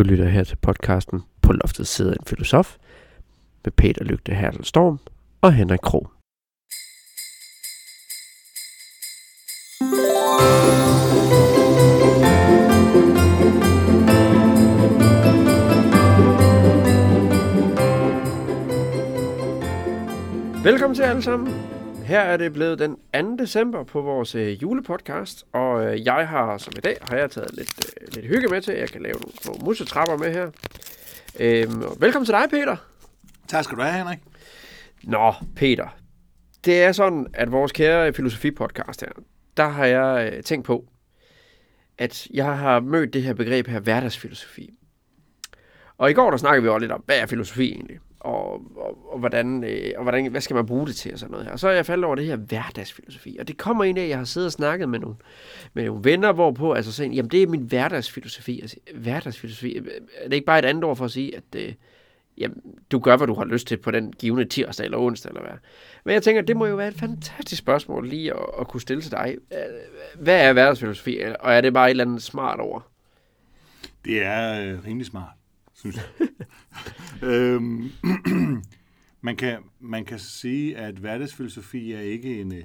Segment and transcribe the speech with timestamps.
[0.00, 2.76] Du lytter her til podcasten På loftet sidder en filosof
[3.64, 4.98] med Peter Lygte Hertel Storm
[5.40, 6.10] og Henrik Krog.
[20.64, 21.59] Velkommen til alle sammen.
[22.10, 23.36] Her er det blevet den 2.
[23.36, 27.54] december på vores øh, julepodcast, og øh, jeg har, som i dag, har jeg taget
[27.54, 28.74] lidt, øh, lidt hygge med til.
[28.74, 30.50] Jeg kan lave nogle små musetrapper med her.
[31.40, 32.76] Øhm, og velkommen til dig, Peter.
[33.48, 34.18] Tak skal du have, Henrik.
[35.02, 35.96] Nå, Peter.
[36.64, 39.12] Det er sådan, at vores kære filosofi-podcast her,
[39.56, 40.84] der har jeg øh, tænkt på,
[41.98, 44.70] at jeg har mødt det her begreb her, hverdagsfilosofi.
[45.98, 47.98] Og i går der snakkede vi også lidt om, hvad er filosofi egentlig?
[48.20, 51.30] Og, og, og, hvordan, øh, og hvordan, hvad skal man bruge det til og sådan
[51.30, 51.52] noget her.
[51.52, 53.36] Og så er jeg faldet over det her hverdagsfilosofi.
[53.40, 55.16] Og det kommer ind af, at jeg har siddet og snakket med nogle,
[55.74, 58.60] med nogle venner, hvorpå altså sådan, jamen det er min hverdagsfilosofi.
[58.60, 61.72] Altså, hverdagsfilosofi, øh, er det ikke bare et andet ord for at sige, at øh,
[62.38, 62.62] jamen,
[62.92, 65.58] du gør, hvad du har lyst til på den givende tirsdag eller onsdag eller hvad.
[66.04, 69.02] Men jeg tænker, det må jo være et fantastisk spørgsmål lige at, at kunne stille
[69.02, 69.36] til dig.
[69.52, 69.58] Øh,
[70.22, 72.86] hvad er hverdagsfilosofi, og er det bare et eller andet smart ord?
[74.04, 75.30] Det er øh, rimelig smart,
[75.80, 76.28] synes jeg.
[77.28, 77.90] øhm,
[79.26, 82.64] man, kan, man kan sige, at hverdagsfilosofi er ikke en, øh,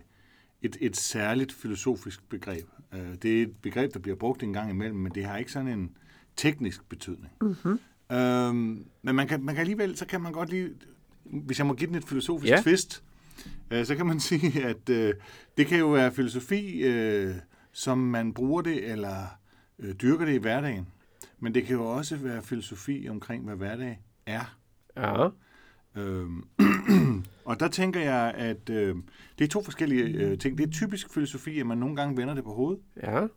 [0.61, 2.65] et, et særligt filosofisk begreb.
[2.93, 5.51] Øh, Det er et begreb, der bliver brugt en gang imellem, men det har ikke
[5.51, 5.91] sådan en
[6.35, 7.33] teknisk betydning.
[7.41, 7.79] Mm-hmm.
[8.17, 10.69] Øhm, men man kan, man kan alligevel, så kan man godt lige,
[11.23, 12.55] hvis jeg må give den et filosofisk Ja.
[12.55, 12.61] ja.
[12.61, 13.03] twist,
[13.71, 15.13] øh, så kan man sige, at øh,
[15.57, 17.35] det kan jo være filosofi, øh,
[17.71, 19.25] som man bruger det eller
[19.79, 20.87] øh, dyrker det i hverdagen.
[21.45, 24.57] Men det kan jo også være filosofi omkring, hvad hverdag er.
[24.97, 25.29] Ja.
[25.95, 26.43] Øhm,
[27.45, 28.95] og der tænker jeg, at øh,
[29.39, 30.57] det er to forskellige øh, ting.
[30.57, 32.81] Det er typisk filosofi, at man nogle gange vender det på hovedet.
[33.03, 33.27] Ja.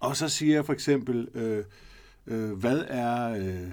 [0.00, 1.64] Og så siger jeg for eksempel, øh,
[2.26, 3.70] øh, hvad er, øh,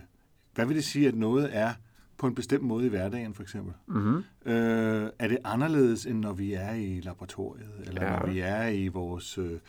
[0.56, 1.74] hvad vil det sige, at noget er
[2.18, 3.74] på en bestemt måde i hverdagen, for eksempel?
[3.88, 4.24] Mm-hmm.
[4.46, 8.20] Øh, er det anderledes, end når vi er i laboratoriet, eller Ja.
[8.20, 9.60] når vi er i vores, øh,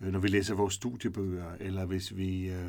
[0.00, 2.68] øh, når vi læser vores studiebøger, eller hvis vi øh,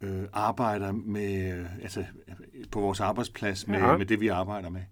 [0.00, 2.34] øh, arbejder med, øh, altså øh,
[2.70, 3.96] på vores arbejdsplads med, Ja.
[3.96, 4.82] med det, vi arbejder med.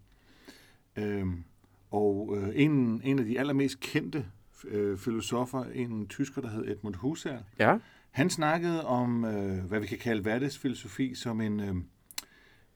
[0.96, 1.44] Øhm,
[1.90, 4.24] og øh, en, en af de allermest kendte
[4.64, 7.76] øh, filosofer, en tysker, der hed Edmund Husserl, Ja.
[8.10, 11.60] han snakkede om, øh, hvad vi kan kalde hverdagsfilosofi, som en...
[11.60, 11.74] Øh,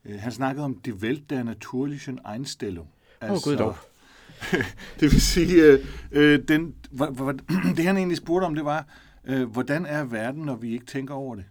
[0.05, 2.87] øh, han snakkede om die Welt der natürlichen Einstellung.
[3.21, 3.75] Åh, Gud dog.
[4.99, 5.79] det vil sige, øh,
[6.11, 7.31] øh, den, hvor, hvor,
[7.77, 8.85] det han egentlig spurgte om, det var,
[9.25, 11.45] øh, hvordan er verden, når vi ikke tænker over det?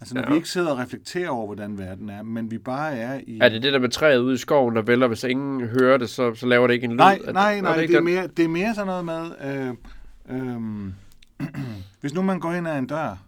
[0.00, 0.28] Altså, når Ja.
[0.30, 3.38] vi ikke sidder og reflekterer over, hvordan verden er, men vi bare er i...
[3.42, 6.10] Er det det der med træet ude i skoven, der vælter, hvis ingen hører det,
[6.10, 6.96] så, så laver det ikke en lyd?
[6.96, 9.30] Nej, Er nej, er nej, ikke det er, mere, det er mere sådan noget med,
[9.44, 9.74] øh,
[10.28, 10.92] øh,
[12.00, 13.22] hvis nu man går ind ad en dør,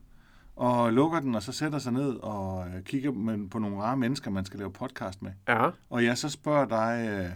[0.57, 3.13] og lukker den, og så sætter sig ned og øh, kigger
[3.51, 5.71] på nogle rare mennesker, man skal lave podcast med, Ja.
[5.91, 7.31] og jeg så spørger dig, øh,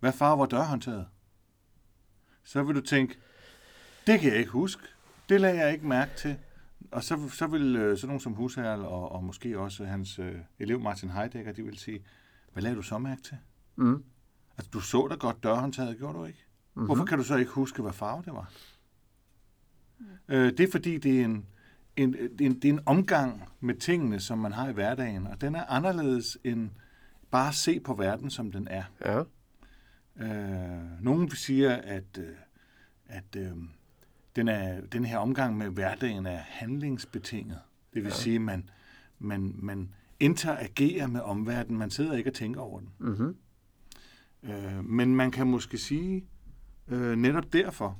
[0.00, 1.06] hvad farve var dørhåndtaget?
[2.44, 3.18] Så vil du tænke,
[4.06, 4.82] det kan jeg ikke huske.
[5.28, 6.36] Det lagde jeg ikke mærke til.
[6.90, 10.34] Og så, så vil øh, sådan nogen som Husserl og, og måske også hans øh,
[10.58, 12.04] elev Martin Heidegger, de vil sige,
[12.52, 13.36] hvad lagde du så mærke til?
[13.76, 14.04] Mm.
[14.58, 16.46] Altså, du så da godt dørhåndtaget, gjorde du ikke?
[16.74, 16.86] Mm-hmm.
[16.86, 18.52] Hvorfor kan du så ikke huske, hvad farve det var?
[20.28, 21.46] Øh, det er fordi, det er en,
[21.96, 25.26] en, det, er en, det er en omgang med tingene, som man har i hverdagen,
[25.26, 26.70] og den er anderledes end
[27.30, 28.84] bare at se på verden, som den er.
[29.04, 29.22] Ja.
[30.16, 32.36] Øh, nogen siger, at, øh,
[33.06, 33.52] at øh,
[34.36, 37.58] den, er, den her omgang med hverdagen er handlingsbetinget.
[37.94, 38.14] Det vil ja.
[38.16, 38.68] sige, at man,
[39.18, 39.88] man, man
[40.20, 41.78] interagerer med omverdenen.
[41.78, 42.88] Man sidder ikke og tænker over den.
[42.98, 43.36] Mm-hmm.
[44.42, 46.24] Øh, men man kan måske sige,
[46.88, 47.98] øh, netop derfor,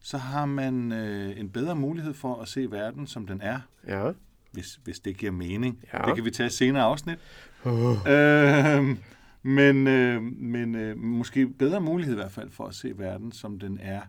[0.00, 4.10] så har man øh, en bedre mulighed for at se verden, som den er, Ja.
[4.52, 5.78] hvis, hvis det giver mening.
[5.92, 5.98] Ja.
[6.06, 7.18] Det kan vi tage senere afsnit.
[7.64, 7.96] Oh.
[8.08, 8.96] Øh,
[9.42, 13.58] men øh, men øh, måske bedre mulighed i hvert fald for at se verden, som
[13.58, 14.00] den er,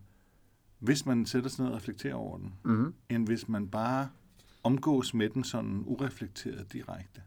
[0.80, 2.94] hvis man sætter sig ned og reflekterer over den, Mm-hmm.
[3.10, 4.10] end hvis man bare
[4.64, 7.22] omgås med den sådan ureflekteret direkte.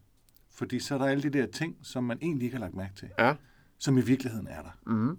[0.50, 2.94] Fordi så er der alle de der ting, som man egentlig ikke har lagt mærke
[2.94, 3.34] til, Ja.
[3.78, 4.70] som i virkeligheden er der.
[4.86, 5.18] Mm-hmm.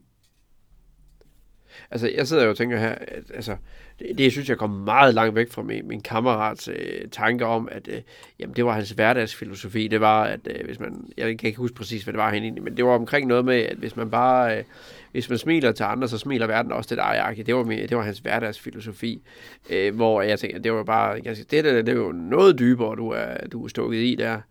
[1.91, 3.55] Altså, jeg sidder jo og tænker her, at altså,
[3.99, 7.45] det, det jeg synes jeg kommer meget langt væk fra min, min kammerats øh, tanker
[7.45, 8.01] om, at øh,
[8.39, 9.87] jamen, det var hans hverdagsfilosofi.
[9.87, 12.43] Det var, at øh, hvis man, jeg kan ikke huske præcis, hvad det var han
[12.43, 14.63] egentlig, men det var omkring noget med, at hvis man bare, øh,
[15.11, 17.43] hvis man smiler til andre, så smiler verden også til dig.
[17.45, 19.21] Det var, min- det var hans hverdagsfilosofi,
[19.69, 22.95] øh, hvor jeg tænker, det var bare, ganske, det, det, det er jo noget dybere,
[22.95, 24.41] du er, du er stukket i der.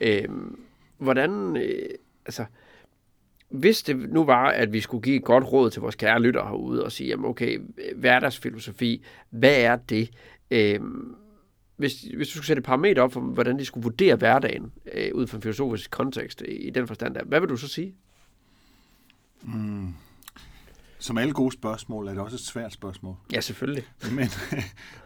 [0.00, 0.24] Øh,
[0.98, 1.88] hvordan, øh,
[2.26, 2.44] altså,
[3.48, 6.44] hvis det nu var, at vi skulle give et godt råd til vores kære lytter
[6.44, 7.60] herude og sige, jamen okay,
[7.96, 10.10] hverdagsfilosofi, hvad er det?
[10.50, 11.14] Øhm,
[11.76, 15.14] hvis, hvis du skulle sætte et parameter op for, hvordan de skulle vurdere hverdagen øh,
[15.14, 17.94] ud fra en filosofisk kontekst i, i den forstand der, hvad vil du så sige?
[19.42, 19.94] Mm.
[20.98, 23.16] Som alle gode spørgsmål er det også et svært spørgsmål.
[23.32, 23.84] Ja, selvfølgelig.
[24.12, 24.28] Men,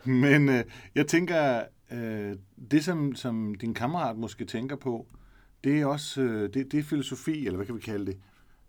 [0.20, 0.64] men øh,
[0.94, 2.36] jeg tænker, øh,
[2.70, 5.06] det som, som din kammerat måske tænker på,
[5.64, 8.16] det er også øh, det, det er filosofi, eller hvad kan vi kalde det,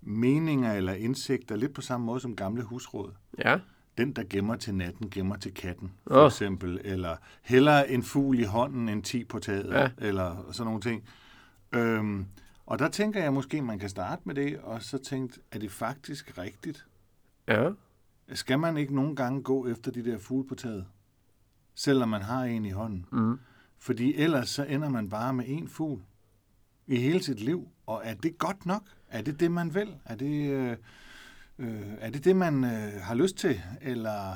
[0.01, 3.11] meninger eller indsigter, lidt på samme måde som gamle husråd.
[3.37, 3.59] Ja.
[3.97, 6.25] Den, der gemmer til natten, gemmer til katten, for Åh.
[6.27, 6.81] eksempel.
[6.83, 9.89] Eller hellere en fugl i hånden end ti på taget, Ja.
[9.97, 11.03] eller sådan nogle ting.
[11.71, 12.25] Øhm,
[12.65, 15.71] og der tænker jeg måske, man kan starte med det, og så tænke, er det
[15.71, 16.85] faktisk rigtigt?
[17.47, 17.69] Ja.
[18.33, 20.85] Skal man ikke nogen gange gå efter de der fugle på taget?
[21.75, 23.05] Selvom man har en i hånden.
[23.11, 23.39] Mm.
[23.77, 26.01] Fordi ellers så ender man bare med en fugl
[26.87, 27.67] i hele sit liv.
[27.85, 28.83] Og er det godt nok?
[29.11, 29.95] Er det det, man vil?
[30.05, 30.77] Er det øh,
[31.59, 33.61] øh, er det, det man øh, har lyst til?
[33.81, 34.35] Eller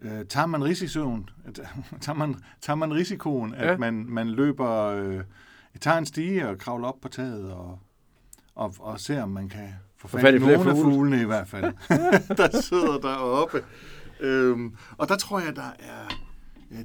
[0.00, 1.28] øh, tager man risikoen,
[2.00, 3.76] tager man, tager man risikoen at Ja.
[3.76, 5.20] man, man løber, øh,
[5.80, 7.78] tager en stige og kravler op på taget og,
[8.54, 10.82] og, og ser, om man kan få fat i nogle af fugle.
[10.82, 11.64] fuglene i hvert fald,
[12.36, 13.64] der sidder deroppe.
[14.20, 16.08] Øhm, og der tror jeg, der er,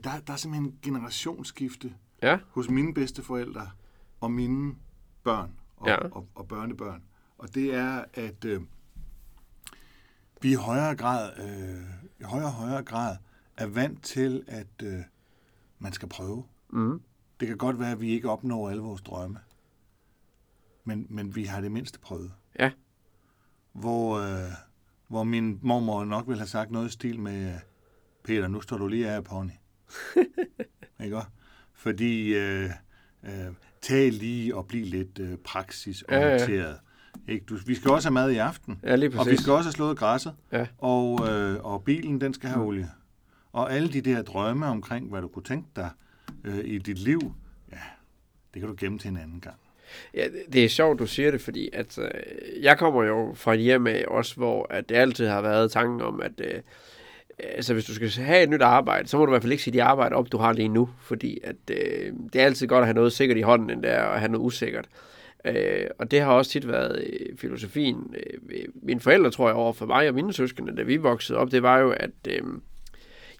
[0.03, 1.93] der, der er simpelthen en generationsskifte
[2.23, 2.37] Ja.
[2.49, 3.69] hos mine bedsteforældre
[4.21, 4.73] og mine
[5.23, 5.95] børn og, Ja.
[5.97, 7.01] og, og børnebørn.
[7.37, 8.61] Og det er, at øh,
[10.41, 11.83] vi i højere grad, øh,
[12.19, 13.17] i højere og højere grad
[13.57, 14.99] er vant til, at øh,
[15.79, 16.45] man skal prøve.
[16.69, 17.01] Mm.
[17.39, 19.39] Det kan godt være, at vi ikke opnår alle vores drømme,
[20.83, 22.31] men, men vi har det mindste prøvet.
[22.59, 22.71] Ja.
[23.71, 24.51] Hvor, øh,
[25.07, 27.59] hvor min mormor nok ville have sagt noget i stil med,
[28.23, 29.49] Peter, nu står du lige af pony.
[31.03, 31.29] ikke også?
[31.73, 32.69] Fordi øh,
[33.23, 36.79] øh, tag lige og bliv lidt øh, praksisorienteret.
[37.27, 37.45] Ikke?
[37.49, 39.39] Du, vi skal også have mad i aften, Ja, lige og vi præcis.
[39.39, 40.65] skal også have slået græsset, Ja.
[40.77, 42.89] og, øh, og bilen den skal have olie.
[43.53, 45.89] Og alle de der drømme omkring, hvad du kunne tænke dig
[46.43, 47.21] øh, i dit liv,
[47.71, 47.77] ja,
[48.53, 49.55] det kan du gemme til en anden gang.
[50.13, 52.09] Ja, det- er sjovt, du siger det, fordi at, øh,
[52.61, 56.01] jeg kommer jo fra et hjem af også, hvor at det altid har været tanken
[56.01, 56.61] om, at øh,
[57.39, 59.63] altså, hvis du skal have et nyt arbejde, så må du i hvert fald ikke
[59.63, 62.81] sige de arbejde op, du har lige nu, fordi at, øh, det er altid godt
[62.81, 64.85] at have noget sikkert i hånden, end det er at have noget usikkert.
[64.85, 64.91] Øh,
[65.45, 68.15] Øh, og det har også tit været øh, filosofien.
[68.17, 71.51] Øh, mine forældre, tror jeg, over for mig og mine søskende, da vi voksede op,
[71.51, 72.41] det var jo, at øh,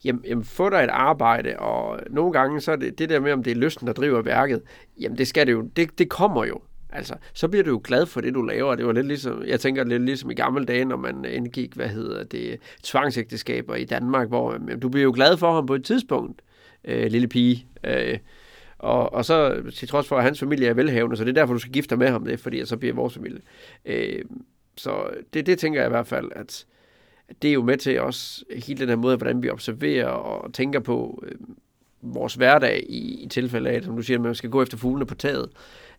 [0.05, 3.31] jamen, jamen, få dig et arbejde, og nogle gange så er det det der med,
[3.31, 4.61] om det er lysten, der driver værket,
[5.01, 6.61] jamen det skal det jo, det, det kommer jo.
[6.89, 8.75] Altså, så bliver du jo glad for det, du laver.
[8.75, 11.87] Det var lidt ligesom, jeg tænker lidt ligesom i gamle dage, når man indgik, hvad
[11.87, 15.83] hedder det, tvangsægteskaber i Danmark, hvor jamen, du bliver jo glad for ham på et
[15.83, 16.41] tidspunkt,
[16.83, 17.67] øh, lille pige.
[17.83, 18.17] Øh,
[18.80, 21.54] og, og så til trods for, at hans familie er velhavende, så det er derfor,
[21.54, 23.42] du skal gifte dig med ham, det er fordi, at så bliver vores familie.
[23.86, 24.25] Øh,
[24.77, 26.66] så det, det tænker jeg i hvert fald, at,
[27.42, 30.80] det er jo med til os hele den her måde, hvordan vi observerer og tænker
[30.80, 31.36] på øh,
[32.01, 35.06] vores hverdag i, i tilfælde af, som du siger, at man skal gå efter fuglene
[35.06, 35.50] på taget.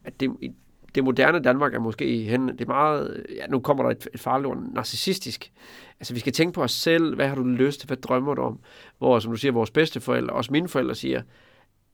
[0.04, 0.52] At det, i
[0.94, 4.20] det moderne Danmark er måske hen, det er meget, ja, nu kommer der et, et
[4.20, 5.52] farligt ord, narcissistisk.
[6.00, 8.42] Altså, vi skal tænke på os selv, hvad har du lyst til, hvad drømmer du
[8.42, 8.60] om?
[8.98, 11.22] Hvor, som du siger, vores bedsteforældre, også mine forældre siger,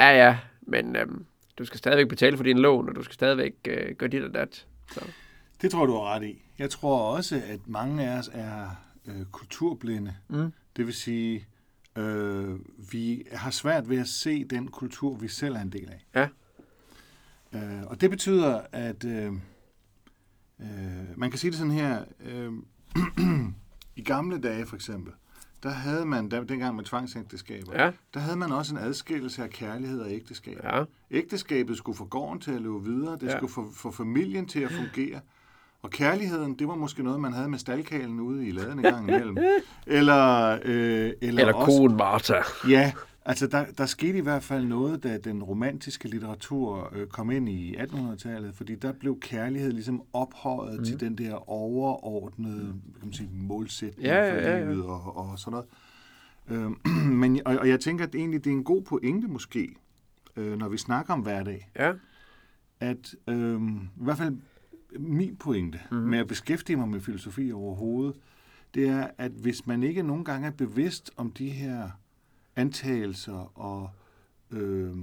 [0.00, 1.26] ja, ja, men øhm,
[1.58, 4.34] du skal stadigvæk betale for din lån, og du skal stadigvæk øh, gøre dit og
[4.34, 4.66] dat.
[4.92, 5.00] Så.
[5.62, 6.42] Det tror du har ret i.
[6.58, 8.68] Jeg tror også, at mange af os er
[9.06, 10.14] øh, kulturblinde.
[10.28, 10.52] Mm.
[10.76, 11.46] Det vil sige,
[11.96, 12.58] øh,
[12.92, 16.04] vi har svært ved at se den kultur, vi selv er en del af.
[16.14, 16.28] Ja.
[17.58, 19.32] Øh, og det betyder, at øh,
[20.60, 22.04] øh, man kan sige det sådan her.
[22.20, 22.52] Øh,
[23.96, 25.12] I gamle dage for eksempel,
[25.62, 29.50] der havde man, der, dengang med tvangsægteskaber, Ja, der havde man også en adskillelse af
[29.50, 30.58] kærlighed og ægteskab.
[30.64, 33.36] ja, Ægteskabet skulle få gården til at løbe videre, det Ja.
[33.36, 35.20] skulle få, få familien til at fungere.
[35.82, 39.08] Og kærligheden, det var måske noget, man havde med staldkalen ude i laden en gang
[39.08, 39.36] imellem.
[39.86, 42.34] Eller, øh, eller, eller også, konen Martha.
[42.68, 42.92] Ja,
[43.24, 47.48] altså der, der skete i hvert fald noget, da den romantiske litteratur øh, kom ind
[47.48, 50.84] i 1800-tallet, fordi der blev kærlighed ligesom ophøjet mm.
[50.84, 52.66] til den der overordnede
[52.98, 54.70] kan man sige, målsætning Ja, ja, for ja, ja.
[54.70, 55.50] livet og, og sådan
[56.48, 56.70] noget.
[56.86, 59.74] Øh, men, og, og jeg tænker, at egentlig det er en god pointe måske,
[60.36, 61.92] øh, når vi snakker om hverdag, Ja,
[62.80, 64.36] at øh, i hvert fald
[64.98, 66.00] min pointe Mhm.
[66.00, 66.06] mm.
[66.08, 68.16] med at beskæftige mig med filosofi overhovedet,
[68.74, 71.90] det er, at hvis man ikke nogle gange er bevidst om de her
[72.56, 73.90] antagelser og
[74.50, 74.96] øh,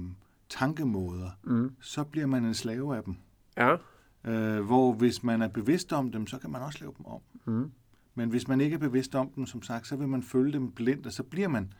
[0.48, 1.72] tankemåder, mm.
[1.80, 3.16] så bliver man en slave af dem.
[3.56, 3.76] ja,
[4.24, 7.20] Øh, hvor hvis man er bevidst om dem, så kan man også lave dem om.
[7.44, 7.70] mm.
[8.14, 10.70] Men hvis man ikke er bevidst om dem, som sagt, så vil man følge dem
[10.72, 11.72] blindt, og så bliver man,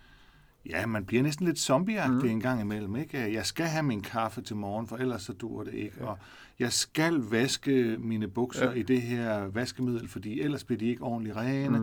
[0.66, 2.30] ja, man bliver næsten lidt zombieagtig mm.
[2.30, 2.96] en gang imellem.
[2.96, 3.32] Ikke?
[3.34, 6.08] Jeg skal have min kaffe til morgen, for ellers så dur det ikke.
[6.08, 6.18] Og
[6.58, 8.70] jeg skal vaske mine bukser Ja.
[8.70, 8.76] ja.
[8.76, 11.78] i det her vaskemiddel, fordi ellers bliver de ikke ordentligt rene.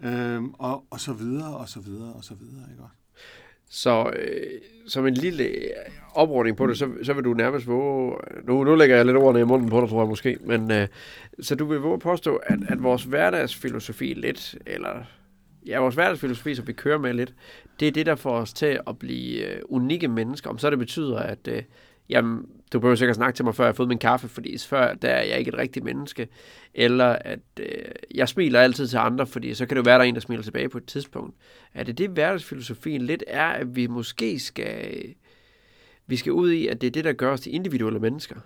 [0.00, 0.06] Mm.
[0.08, 2.70] Øhm, og, og så videre, og så videre, og så videre.
[2.70, 2.82] Ikke?
[3.70, 5.50] Så øh, som en lille
[6.14, 8.16] oprunding på det, så, så vil du nærmest våge...
[8.44, 10.38] Nu, nu lægger jeg lidt ordene i munden på dig, tror jeg måske.
[10.40, 10.88] Men, øh,
[11.40, 15.04] så du vil våge påstå, at, at vores hverdagsfilosofi lidt, eller
[15.66, 17.34] ja, vores hverdagsfilosofi, som vi kører med lidt,
[17.80, 20.50] det er det, der får os til at blive øh, unikke mennesker.
[20.50, 21.62] Om så det betyder, at øh,
[22.08, 24.94] jamen, du behøver sikkert snakke til mig, før jeg har fået min kaffe, fordi før
[24.94, 26.28] der er jeg ikke et rigtigt menneske.
[26.74, 27.66] Eller at øh,
[28.14, 30.20] jeg smiler altid til andre, fordi så kan det jo være, der er en, der
[30.20, 31.36] smiler tilbage på et tidspunkt.
[31.74, 35.04] Er det det, hverdagsfilosofien lidt er, at vi måske skal,
[36.06, 38.36] vi skal ud i, at det er det, der gør os til individuelle mennesker?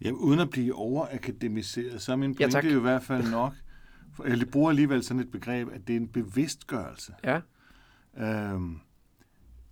[0.00, 2.64] Jamen, uden at blive overakademiseret, så er min Ja, pointe tak.
[2.64, 3.52] jo i hvert fald nok,
[4.16, 7.12] for jeg bruger alligevel sådan et begreb, at det er en bevidstgørelse.
[7.24, 7.40] Ja,
[8.18, 8.78] Øhm,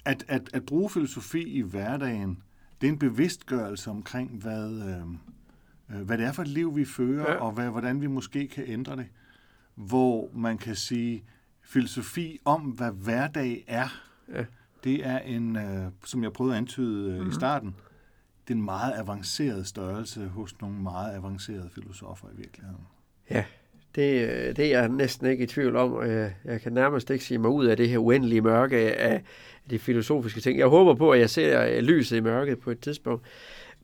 [0.05, 2.43] at, at, at bruge filosofi i hverdagen,
[2.83, 5.19] det er en bevidstgørelse omkring, hvad, øhm,
[5.91, 7.39] øh, hvad det er for et liv, vi fører, Ja.
[7.39, 9.07] og hvad, hvordan vi måske kan ændre det.
[9.75, 11.25] Hvor man kan sige,
[11.62, 13.89] filosofi om, hvad hverdag er,
[14.29, 14.45] Ja.
[14.85, 17.31] det er en, øh, som jeg prøvede at antyde øh, Mhm.
[17.31, 17.75] i starten,
[18.49, 22.81] det er en meget avanceret størrelse hos nogle meget avancerede filosofer i virkeligheden.
[23.31, 23.45] ja.
[23.95, 26.03] Det, øh, det er jeg næsten ikke i tvivl om.
[26.45, 29.23] Jeg, kan nærmest ikke sige mig ud af det her uendelige mørke af
[29.71, 30.59] de filosofiske ting.
[30.59, 33.23] Jeg håber på, at jeg ser lyset i mørket på et tidspunkt.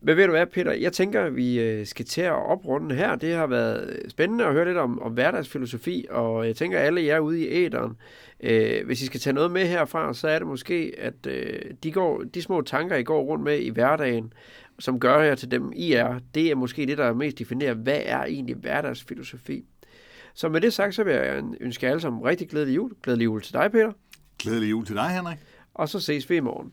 [0.00, 0.72] Men ved du hvad, Peter?
[0.72, 3.16] Jeg tænker, at vi øh, skal til at oprunde her.
[3.16, 6.86] Det har været øh, spændende at høre lidt om, om hverdagsfilosofi, og jeg tænker, at
[6.86, 7.96] alle jer ude i æderen,
[8.40, 11.92] øh, hvis I skal tage noget med herfra, så er det måske, at øh, de,
[11.92, 14.32] går, de små tanker, I går rundt med i hverdagen,
[14.78, 18.00] som gør jer til dem, I er, det er måske det, der mest definerer, hvad
[18.04, 19.64] er egentlig hverdagsfilosofi.
[20.38, 22.92] Så med det sagt, så vil jeg ønske alle sammen rigtig glædelig jul.
[23.02, 23.92] Glædelig jul til dig, Peter.
[24.38, 25.38] Glædelig jul til dig, Henrik.
[25.74, 26.72] Og så ses vi i morgen.